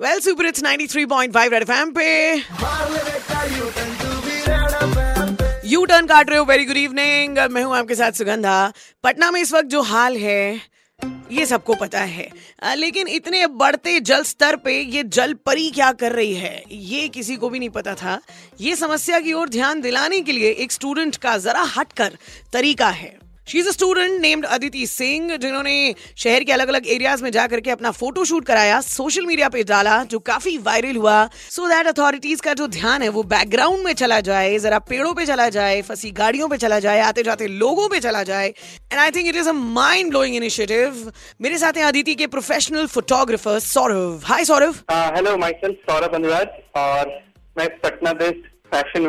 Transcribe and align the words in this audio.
Well 0.00 0.20
super 0.20 0.46
it's 0.46 0.62
93.5 0.62 1.52
red 1.52 1.62
FM 1.62 1.90
पे। 1.92 2.04
U 5.68 5.84
turn 5.84 6.06
काट 6.06 6.30
रहे 6.30 6.38
हो 6.38 6.44
वेरी 6.44 6.64
गुड 6.64 6.76
इवनिंग 6.76 7.38
मैं 7.50 7.62
हूँ 7.62 7.76
आपके 7.76 7.94
साथ 7.94 8.12
सुगंधा। 8.12 8.72
पटना 9.04 9.30
में 9.30 9.40
इस 9.40 9.52
वक्त 9.52 9.68
जो 9.68 9.82
हाल 9.82 10.16
है 10.16 10.60
ये 11.32 11.46
सबको 11.46 11.74
पता 11.74 12.00
है। 12.00 12.28
आ, 12.62 12.74
लेकिन 12.74 13.08
इतने 13.08 13.46
बढ़ते 13.46 13.98
जल 14.00 14.22
स्तर 14.22 14.56
पे 14.56 14.80
ये 14.80 15.02
जल 15.04 15.34
परी 15.46 15.70
क्या 15.70 15.92
कर 15.92 16.12
रही 16.12 16.34
है 16.34 16.62
ये 16.70 17.08
किसी 17.08 17.36
को 17.36 17.48
भी 17.48 17.58
नहीं 17.58 17.70
पता 17.70 17.94
था। 17.94 18.20
ये 18.60 18.76
समस्या 18.76 19.20
की 19.20 19.32
ओर 19.32 19.48
ध्यान 19.48 19.80
दिलाने 19.80 20.20
के 20.20 20.32
लिए 20.32 20.50
एक 20.54 20.72
स्टूडेंट 20.72 21.16
का 21.16 21.36
जरा 21.38 21.62
हटकर 21.76 22.16
तरीका 22.52 22.88
है। 22.90 23.18
She 23.46 23.58
is 23.58 23.68
a 23.68 23.70
student 23.72 24.20
named 24.20 24.44
Aditi 24.46 24.86
Singh 24.86 25.36
जिन्होंने 25.36 25.94
शहर 26.16 26.44
के 26.44 26.52
अलग 26.52 26.68
अलग 26.68 26.86
एरियाज़ 26.86 27.22
में 27.22 27.30
जाकर 27.32 27.60
के 27.60 27.70
अपना 27.70 27.90
फ़ोटो 27.92 28.24
शूट 28.24 28.44
कराया 28.46 28.80
सोशल 28.80 29.26
मीडिया 29.26 29.48
पे 29.48 29.62
डाला, 29.64 30.02
जो 30.04 30.18
काफ़ी 30.20 30.56
वायरल 30.58 30.96
हुआ। 30.96 31.16
सो 31.50 31.68
दैट 31.68 31.86
अथॉरिटीज 31.86 32.40
का 32.40 32.54
जो 32.54 32.66
ध्यान 32.68 33.02
है, 33.02 33.08
वो 33.08 33.22
बैकग्राउंड 33.24 33.84
में 33.84 33.92
चला 33.94 34.20
जाए, 34.20 34.58
जरा 34.58 34.78
पेड़ों 34.90 35.14
पे 35.14 35.26
चला 35.26 35.48
जाए, 35.48 35.80
फंसी 35.82 36.10
गाड़ियों 36.12 36.48
पे 36.48 36.56
चला 36.56 36.78
जाए 36.78 37.00
आते 37.02 37.22
जाते 37.22 37.48
लोगों 37.48 37.88
पे 37.88 38.00
चला 38.00 38.22
जाए। 38.22 38.48
And 38.48 39.00
I 39.00 39.10
think 39.10 39.28
it 39.28 39.36
is 39.36 39.48
a 39.48 39.52
mind 39.52 40.10
blowing 40.10 40.36
initiative 40.36 41.12
मेरे 41.40 41.58
साथ 41.58 41.76
हैं 41.76 41.84
अदिति 41.84 42.14
के 42.14 42.26
professional 42.28 42.86
photographer 42.94 43.58
Saurabh 43.66 44.22
hi 44.26 44.44
Saurabh 44.44 44.82
hello 44.90 45.36
self 45.42 45.90
Saurabh 45.90 46.14
Anuraj 46.14 46.48
और 46.76 47.20
मैं 47.58 47.68
Patna 47.78 48.12
based 48.14 48.50
fashion 48.74 49.06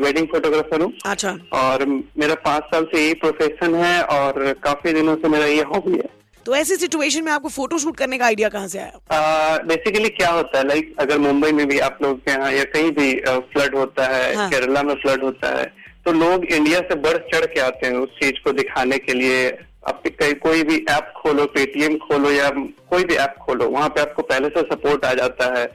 wedding 0.00 0.26
photographer 0.26 0.82
हूँ। 0.82 0.92
अच्छा। 1.06 1.36
और 1.54 1.84
मेरा 1.86 2.34
पाँच 2.44 2.64
साल 2.64 2.84
से 2.84 3.04
यही 3.04 3.14
प्रोफेशन 3.22 3.74
है 3.74 4.00
और 4.02 4.52
काफ़ी 4.64 4.92
दिनों 4.92 5.16
से 5.16 5.28
मेरा 5.28 5.46
ये 5.46 5.62
हॉबी 5.72 5.92
है। 5.92 6.14
तो 6.46 6.54
ऐसी 6.56 6.76
सिचुएशन 6.76 7.24
में 7.24 7.30
आपको 7.32 7.48
फ़ोटो 7.48 7.78
शूट 7.78 7.96
करने 7.96 8.18
का 8.18 8.24
आइडिया 8.26 8.48
कहाँ 8.48 8.68
से 8.68 8.78
आया? 8.78 9.58
बेसिकली 9.66 10.08
क्या 10.10 10.30
होता 10.30 10.58
है 10.58 10.66
लाइक 10.68 10.94
अगर 11.00 11.18
मुंबई 11.18 11.52
में 11.52 11.66
भी 11.68 11.78
आप 11.86 11.98
लोग 12.02 12.18
के 12.18 12.30
यहाँ 12.30 12.52
या 12.52 12.64
कहीं 12.74 12.90
भी 12.92 13.14
फ्लड 13.52 13.74
होता 13.76 14.06
है 14.08 14.34
हाँ। 14.34 14.48
केरला 14.50 14.82
में 14.82 14.94
फ्लड 14.94 15.24
होता 15.24 15.48
है 15.58 15.64
तो 16.06 16.12
लोग 16.12 16.44
इंडिया 16.46 16.80
से 16.80 16.94
बढ़ 17.00 17.16
चढ़ 17.32 17.46
के 17.46 17.60
आते 17.60 17.86
हैं 17.86 17.94
उस 17.98 18.08
चीज़ 18.18 18.42
को 18.44 18.52
दिखाने 18.52 18.98
के 18.98 19.14
लिए। 19.14 19.48
आप 19.88 20.02
कहीं 20.20 20.34
कोई 20.42 20.62
भी 20.64 20.76
ऐप 20.90 21.12
खोलो 21.16 21.44
पेटीएम 21.54 21.96
खोलो 21.98 22.30
या 22.30 22.48
कोई 22.90 23.04
भी 23.04 23.14
ऐप 23.14 23.34
खोलो 23.42 23.68
वहाँ 23.70 23.88
पे 23.88 24.00
आपको 24.00 24.22
पहले 24.22 24.48
से 24.48 24.62
सपोर्ट 24.70 25.04
आ 25.04 25.12
जाता 25.14 25.46
है। 25.58 25.66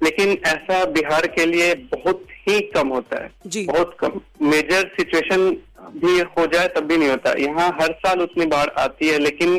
लेकिन 0.00 0.36
ऐसा 0.46 0.84
बिहार 0.92 1.26
के 1.28 1.46
लिए 1.46 1.74
बहुत 1.94 2.24
ही 2.48 2.60
कम 2.74 2.88
होता 2.88 3.22
है। 3.22 3.30
जी। 3.46 3.64
बहुत 3.66 3.96
कम। 4.00 4.20
मेजर 4.46 4.86
सिचुएशन 4.96 5.50
भी 5.96 6.18
हो 6.30 6.46
जाए 6.46 6.68
तब 6.68 6.86
भी 6.86 6.96
नहीं 6.96 7.08
होता। 7.08 7.32
यहाँ 7.40 7.68
हर 7.80 7.92
साल 7.98 8.20
उतनी 8.20 8.46
बाढ़ 8.46 8.70
आती 8.78 9.08
है 9.08 9.18
लेकिन 9.18 9.58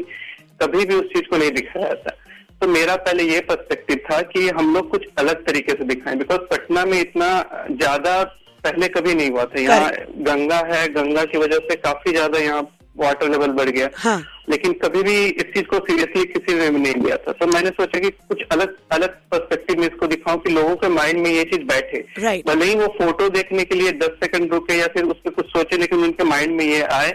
कभी 0.62 0.86
भी 0.86 0.96
उस 0.96 1.06
चीज़ 1.06 1.30
को 1.30 1.38
नहीं 1.38 1.52
दिखाया 1.52 1.88
जाता। 1.88 2.16
तो 2.62 2.68
मेरा 2.68 2.96
पहले 2.98 3.24
ये 3.24 3.40
पर्सपेक्टिव 3.42 3.98
था 4.12 4.22
कि 4.32 4.48
हम 4.50 4.74
लोग 4.76 4.90
कुछ 4.90 5.06
अलग 5.18 5.46
तरीके 5.46 5.72
से 5.72 5.86
दिखाएँ 5.86 6.18
बिकॉज़ 6.18 6.40
पटना 6.52 6.86
में 6.86 7.00
इतना 7.00 7.30
ज़्यादा 7.72 8.24
पहले 8.64 8.88
कभी 8.88 9.14
नहीं 9.14 9.30
हुआ 9.32 9.46
था। 9.46 9.62
यहाँ 9.62 9.92
गंगा 10.26 10.58
है 10.72 10.88
गंगा 10.94 11.24
की 11.24 11.38
वजह 11.38 11.58
से 11.70 11.76
काफ़ी 11.78 12.12
ज़्यादा 12.12 12.40
यहाँ 12.40 12.68
वाटर 12.98 13.30
लेवल 13.30 13.52
बढ़ 13.52 13.70
गया। 13.70 13.90
हाँ। 13.96 14.22
लेकिन 14.50 14.74
कभी 14.74 15.04
भी 15.04 15.16
इस 15.26 15.54
चीज़ 15.54 15.66
को 15.66 15.78
सीरियसली 15.80 16.24
किसी 16.26 16.54
ने 16.54 16.70
नहीं 16.70 16.94
लिया 16.96 17.18
था। 17.18 17.32
तो 17.32 17.48
मैंने 17.48 17.70
सोचा 17.70 18.00
कि 18.00 18.10
कुछ 18.10 18.42
अलग 18.52 18.76
अलग 18.92 19.16
पर्सपेक्टिव 19.32 19.80
में 19.80 19.90
इसको 20.30 20.38
दिखाऊँ 20.38 20.40
कि 20.40 20.50
लोगों 20.52 20.76
के 20.76 20.90
माइंड 20.90 21.20
में 21.20 21.32
ये 21.32 21.44
चीज़ 21.44 21.64
बैठे। 21.66 22.04
Right. 22.22 22.46
भले 22.48 22.66
ही 22.66 22.76
वो 22.76 22.88
फ़ोटो 22.98 23.30
देखने 23.30 23.64
के 23.64 23.76
लिए 23.76 23.92
दस 23.94 24.18
सेकंड 24.24 24.54
रुके 24.54 24.78
या 24.78 24.88
फिर 24.88 25.04
उस 25.06 25.18
पर 25.26 25.32
कुछ 25.32 25.46
सोचे 25.48 25.78
लेकिन 25.78 26.04
उनके 26.04 26.24
माइंड 26.24 26.56
में 26.58 26.66
ये 26.66 26.82
आए 26.82 27.12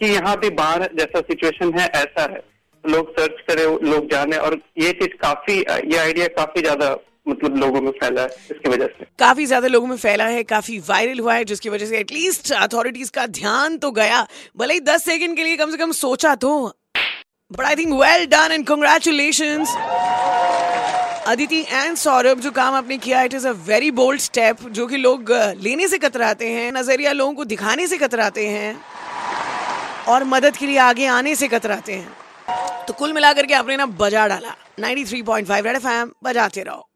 कि 0.00 0.06
यहाँ 0.06 0.36
भी 0.38 0.50
बाढ़ 0.52 0.82
जैसा 0.98 1.20
सिचुएशन 1.22 1.78
है 1.78 1.86
ऐसा 1.86 2.22
है। 2.32 2.42
लोग 2.84 3.10
सर्च 3.10 3.40
करें 3.48 3.64
लोग 3.90 4.10
जाने 4.10 4.36
और 4.36 4.60
ये 4.78 4.92
चीज़ 4.92 5.16
काफ़ी 5.22 5.58
ये 5.58 5.98
आइडिया 5.98 6.26
काफ़ी 6.36 6.62
ज़्यादा 6.62 6.96
मतलब 7.28 7.56
लोगों 7.56 7.80
में 7.80 7.90
फैला 7.92 8.22
है 8.22 8.28
इसकी 8.50 8.68
वजह 8.70 8.86
से। 8.86 9.06
काफ़ी 9.18 9.46
ज़्यादा 9.46 9.68
लोगों 9.68 9.86
में 9.86 9.96
फैला 9.96 10.24
है 10.28 10.42
काफ़ी 10.44 10.78
वायरल 10.88 11.18
हुआ 11.18 11.34
है 11.34 11.44
जिसकी 11.44 11.68
वजह 11.68 11.86
से 11.86 11.98
एटलीस्ट 11.98 12.52
अथॉरिटीज 12.54 13.10
का 13.10 13.26
ध्यान 13.38 13.78
तो 13.78 13.90
गया। 13.90 14.26
भले 14.56 14.74
ही 14.74 14.80
दस 14.82 15.04
सेकंड 15.04 15.36
के 15.36 15.44
लिए 15.44 15.56
कम 15.56 15.70
से 15.70 15.76
कम 15.76 15.92
सोचा 16.00 16.34
तो। 16.36 16.52
But 17.50 17.64
I 17.64 17.76
think 17.76 17.92
well 17.94 18.26
done 18.26 18.52
and 18.52 18.66
congratulation 18.66 19.64
Aditi 21.26 21.60
and 21.62 21.96
Saurabh, 21.96 22.40
जो 22.40 22.50
काम 22.50 22.74
आपने 22.74 22.96
किया 22.98 23.22
it 23.22 23.34
is 23.34 23.46
a 23.48 23.50
very 23.66 23.90
bold 23.90 24.20
step 24.20 24.62
जो 24.68 24.86
कि 24.86 24.96
लोग 24.96 25.30
लेने 25.58 25.88
से 25.88 25.98
कतराते 25.98 26.48
हैं, 26.48 26.72
नज़रिया 26.72 27.12
लोगों 27.12 27.34
को 27.34 27.44
दिखाने 27.44 27.86
से 27.86 27.98
कतराते 27.98 28.46
हैं, 28.48 28.76
और 30.08 30.24
मदद 30.24 30.56
के 30.56 30.66
लिए 30.66 30.78
आगे 30.78 31.06
आने 31.06 31.34
से 31.34 31.48
कतराते 31.48 31.92
हैं। 31.92 32.84
तो 32.86 32.92
कुल 32.92 33.12
मिलाकर 33.12 33.46
के 33.46 33.54
आपने 33.54 33.76
ना 33.76 33.86
बजा 33.86 34.26
डाला 34.26 34.54
93.5 34.80 35.22
पॉइंट 35.22 35.48
फाइव 35.48 36.12
बजाते 36.24 36.62
रहो। 36.62 36.88